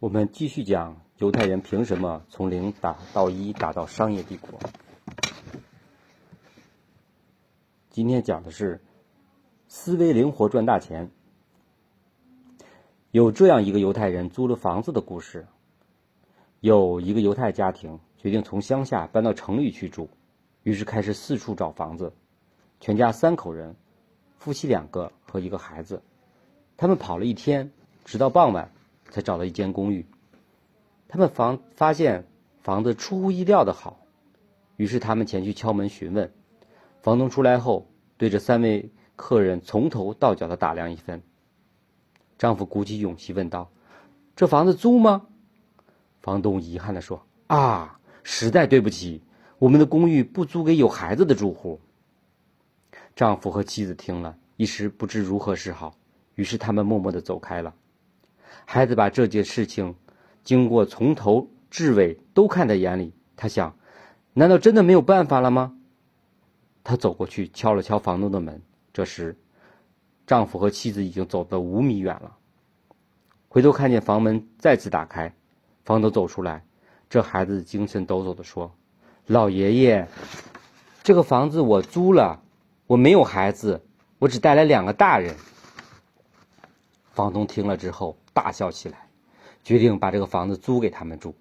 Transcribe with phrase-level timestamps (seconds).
[0.00, 4.60] 我们继续讲犹太人凭什么从零打到一，打到商业帝国。
[7.90, 8.80] 今天讲的是
[9.66, 11.10] 思维灵活赚大钱。
[13.10, 15.48] 有这样一个犹太人租了房子的故事。
[16.60, 20.08] 有一个犹太家庭决定从乡下搬到城里去住，
[20.62, 22.12] 于是开始四处找房子。
[22.78, 23.74] 全家三口人，
[24.38, 26.00] 夫妻两个和一个孩子，
[26.76, 27.72] 他们跑了一天，
[28.04, 28.70] 直到傍晚。
[29.10, 30.06] 才找到一间公寓，
[31.08, 32.26] 他们房发现
[32.62, 34.00] 房子出乎意料的好，
[34.76, 36.32] 于是他们前去敲门询问。
[37.00, 41.22] 房东出来后，对着三位客人从头到脚的打量一番。
[42.36, 43.70] 丈夫鼓起勇气问道
[44.36, 45.26] ：“这房子租吗？”
[46.20, 49.22] 房东遗憾地说：“啊，实在对不起，
[49.58, 51.80] 我们的公寓不租给有孩子的住户。”
[53.16, 55.94] 丈夫和妻子听了一时不知如何是好，
[56.34, 57.74] 于是他们默默地走开了。
[58.64, 59.94] 孩子把这件事情
[60.44, 63.76] 经过从头至尾都看在眼里，他想：
[64.32, 65.74] 难道真的没有办法了吗？
[66.84, 68.62] 他走过去敲了敲房东的门。
[68.92, 69.36] 这时，
[70.26, 72.36] 丈夫和妻子已经走得五米远了。
[73.48, 75.34] 回头看见房门再次打开，
[75.84, 76.64] 房东走出来，
[77.08, 78.74] 这孩子精神抖擞地说
[79.26, 80.08] ：“老爷爷，
[81.02, 82.42] 这个房子我租了，
[82.86, 83.82] 我没有孩子，
[84.18, 85.34] 我只带来两个大人。”
[87.12, 88.16] 房东听了之后。
[88.38, 89.08] 大笑起来，
[89.64, 91.34] 决定把这个房子租给他们住。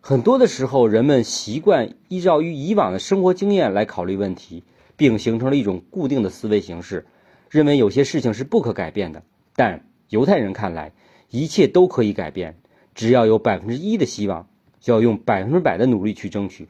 [0.00, 4.64] 很多的时候，人们习惯依照于以往的生活经验来考虑问题，
[4.96, 7.06] 并形成了一种固定的思维形式，
[7.48, 9.22] 认为有些事情是不可改变的。
[9.54, 10.90] 但犹太人看来，
[11.30, 12.58] 一切都可以改变，
[12.96, 14.48] 只要有百分之一的希望，
[14.80, 16.68] 就要用百分之百的努力去争取。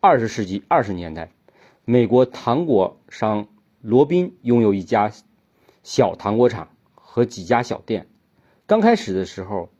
[0.00, 1.30] 二十世纪二十年代，
[1.84, 3.46] 美国糖果商
[3.80, 5.12] 罗宾拥有一家
[5.84, 8.08] 小糖果厂和几家小店。
[8.66, 9.70] 刚开始的时候，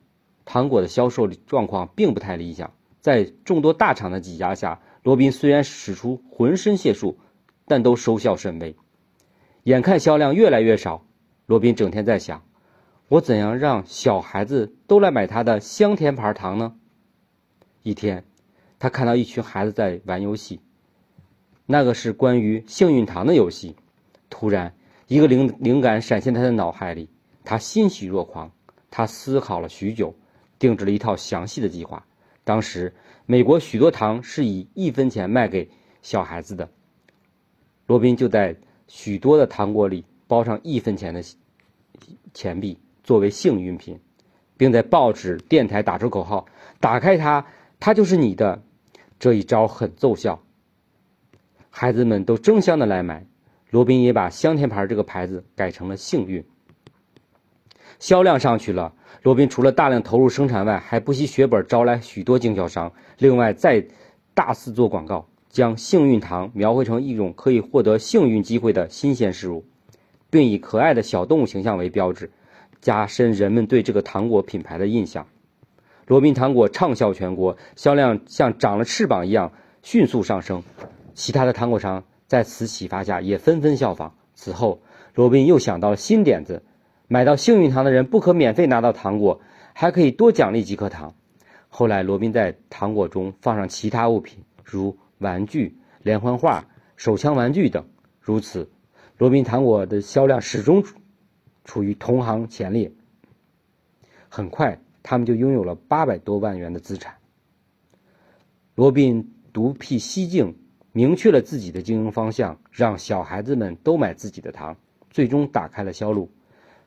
[0.44, 2.72] 糖果的销售状况并不太理想。
[3.00, 7.18] 在众多大厂的挤压下，罗宾虽然使出浑身解数，
[7.66, 8.76] 但都收效甚微。
[9.64, 11.04] 眼看销量越来越少，
[11.46, 12.44] 罗宾整天在想：
[13.08, 16.74] 我怎样让小孩子都来买他的香甜牌糖呢？
[17.82, 18.24] 一天，
[18.78, 20.60] 他看到一群孩子在玩游戏，
[21.66, 23.74] 那个是关于幸运糖的游戏。
[24.30, 24.74] 突然，
[25.08, 27.08] 一个灵灵感闪现他的脑海里，
[27.44, 28.52] 他欣喜若狂。
[28.92, 30.14] 他思考了许久，
[30.60, 32.06] 定制了一套详细的计划。
[32.44, 32.94] 当时，
[33.26, 35.68] 美国许多糖是以一分钱卖给
[36.02, 36.68] 小孩子的。
[37.86, 41.24] 罗宾就在许多的糖果里包上一分钱的
[42.34, 43.98] 钱币作为幸运品，
[44.56, 46.46] 并在报纸、电台打出口号
[46.78, 47.46] ：“打开它，
[47.80, 48.62] 它就是你的。”
[49.18, 50.42] 这一招很奏效，
[51.70, 53.24] 孩子们都争相的来买。
[53.70, 56.44] 罗宾也把香甜牌这个牌子改成了幸运。
[58.02, 58.92] 销量上去了，
[59.22, 62.92] 罗宾除了大量投入生产外，还不惜血本招来许多经销商。
[63.16, 63.86] 另外，再
[64.34, 69.64] 大肆做广告，将幸运糖描绘成一种可以获得幸运机会的新鲜事物，
[70.30, 72.32] 并以可爱的小动物形象为标志，
[72.80, 75.28] 加深人们对这个糖果品牌的印象。
[76.08, 79.52] 罗宾糖果畅销全国，销量像长了翅膀一样
[79.84, 80.64] 迅速上升。
[81.14, 84.12] 其他的糖果商在此启发下也纷纷效仿。
[84.34, 84.82] 此后，
[85.14, 86.64] 罗宾又想到了新点子。
[87.12, 89.42] 买到幸运糖的人不可免费拿到糖果，
[89.74, 91.14] 还可以多奖励几颗糖。
[91.68, 97.86] 后来，罗宾在糖果中放上其他物品，如玩具、连环画、手枪玩具等。
[98.18, 98.70] 如此，
[99.18, 100.82] 罗宾糖果的销量始终
[101.66, 102.90] 处于同行前列。
[104.30, 107.16] 很快，他们就拥有了八百多万元的资产。
[108.74, 110.56] 罗宾独辟蹊径，
[110.92, 114.74] 明确了自己的经营方向，让小孩子们都买自己的糖，
[115.10, 116.30] 最终打开了销路。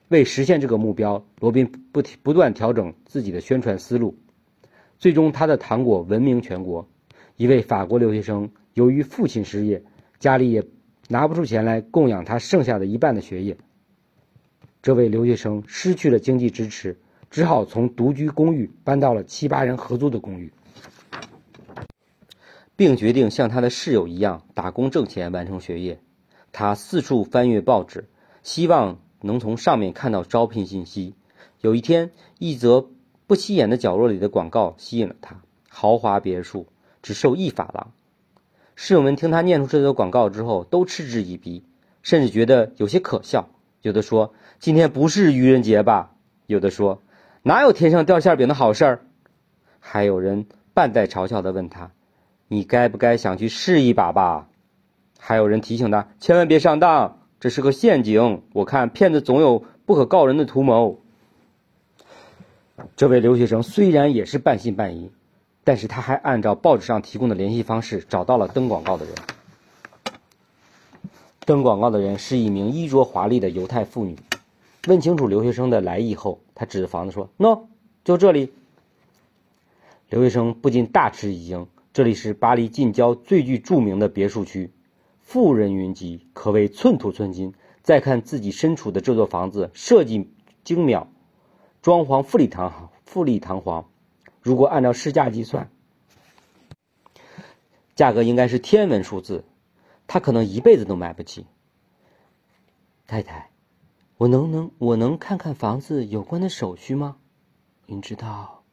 [0.07, 4.15] 为实现这个目标，罗宾不不断调整自己的宣传思路，
[4.99, 6.87] 最终他的糖果闻名全国。
[7.37, 9.83] 一位法国留学生由于父亲失业，
[10.19, 10.63] 家里也
[11.07, 13.57] 拿不出钱来供养他剩下的一半的学业。
[14.83, 16.99] 这位留学生失去了经济支持，
[17.31, 20.53] 只好从独居公寓搬到了七八人合租的公寓，
[22.75, 25.99] 并决定像他的室友一样打工挣钱完成学业。
[26.51, 28.07] 他四处翻阅报纸，
[28.43, 28.99] 希望。
[29.25, 31.15] 能从上面看到招聘信息。
[31.61, 32.87] 有一天，一则
[33.25, 36.67] 不起眼的角落里的广告吸引了他：豪华别墅
[37.01, 37.91] 只收一法郎。
[38.75, 41.63] 室友们听他念出这则广告之后，都嗤之以鼻，
[42.03, 43.49] 甚至觉得有些可笑。
[43.81, 46.11] 有的说：“今天不是愚人节吧？”
[46.45, 47.01] 有的说
[47.41, 49.05] ：“哪有天上掉馅饼的好事儿？”
[49.79, 51.91] 还有人半带嘲笑地问他
[52.47, 54.49] ：“你该不该想去试一把吧？”
[55.17, 60.99] 还有人提醒他：“千万别上当。”这是个陷阱，我看骗子总有不可告人的图谋。
[62.95, 65.11] 这位留学生虽然也是半信半疑，
[65.63, 69.13] 但是他还按照报纸上提供的联系方式找到了登广告的人。
[71.41, 74.17] 登广告的人是一名衣着华丽的犹太妇女。
[74.87, 77.67] 问清楚留学生的来意后，他指着房子说：“No，
[78.03, 78.53] 就这里。”
[80.09, 84.71] 留学生不禁大吃一惊，这里是巴黎近郊最具著名的别墅区，
[85.25, 87.53] 富人云集，可谓寸土寸金。
[87.81, 90.31] 再看自己身处的这座房子，设计
[90.63, 91.07] 精妙，
[91.83, 93.89] 装潢富丽堂皇富丽堂皇。
[94.41, 95.69] 如果按照市价计算，
[97.95, 99.45] 价格应该是天文数字，
[100.07, 101.45] 他可能一辈子都买不起。
[103.05, 103.51] 太太，
[104.17, 107.17] 我能能我能看看房子有关的手续吗？
[107.85, 108.63] 您知道，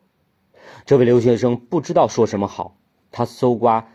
[0.87, 2.79] 这位留学生不知道说什么好，
[3.11, 3.89] 他搜刮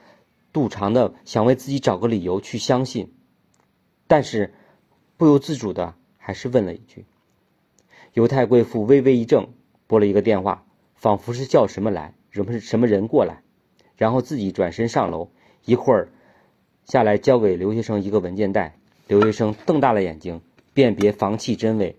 [0.53, 3.13] 肚肠的想为自己找个理由去相信，
[4.07, 4.53] 但是。
[5.19, 7.07] 不由自主的还是问了一句。
[8.13, 9.47] 犹太贵妇微微一怔，
[9.87, 10.63] 拨了一个电话，
[10.93, 13.41] 仿佛是叫什么来，什么什么人过来，
[13.95, 15.31] 然后自己转身上楼，
[15.65, 16.09] 一会儿
[16.85, 18.77] 下来交给留学生一个文件袋。
[19.07, 20.39] 留学生瞪大了眼睛，
[20.75, 21.95] 辨别房契真伪，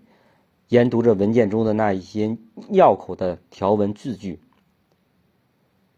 [0.69, 2.37] 研读着文件中的那一些
[2.69, 4.39] 拗口的条文字句。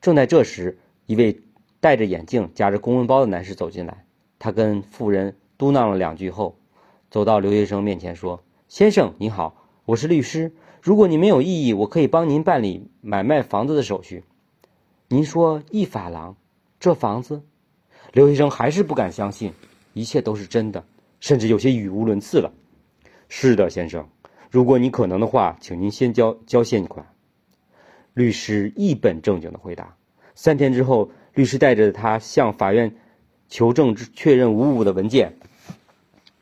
[0.01, 1.39] 正在这时，一位
[1.81, 4.06] 戴着眼镜、夹着公文包的男士走进来，
[4.38, 6.56] 他跟妇人嘟囔了两句后。
[7.10, 10.54] 走到留学生面前说：“先生你好，我是律师。
[10.81, 14.24] 如果您没有异议，我可以帮您办理买卖房子的手续。
[15.10, 16.38] 您说一法郎，
[16.80, 17.42] 这房子？”
[18.13, 19.51] 留学生还是不敢相信，
[19.94, 20.86] 一切都是真的，
[21.19, 22.54] 甚至有些语无伦次了。
[23.27, 24.07] “是的，先生，
[24.51, 27.06] 如果你可能的话，请您先交交现款。”
[28.13, 29.95] 律师一本正经的回答。
[30.36, 32.95] 三天之后，律师带着他向法院
[33.48, 35.38] 求证确认无误的文件。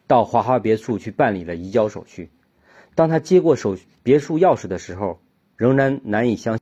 [0.07, 2.31] 到华华别墅去办理了移交手续。
[2.95, 5.19] 当他接过手别墅钥匙的时候，
[5.55, 6.57] 仍然难以相信。